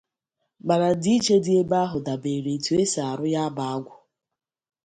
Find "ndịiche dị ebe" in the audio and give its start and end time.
0.93-1.75